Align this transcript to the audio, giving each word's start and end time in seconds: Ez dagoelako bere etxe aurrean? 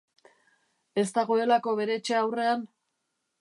Ez 1.01 1.05
dagoelako 1.17 1.75
bere 1.81 1.99
etxe 2.01 2.19
aurrean? 2.23 2.65